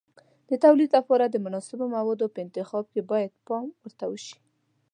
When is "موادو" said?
1.95-2.25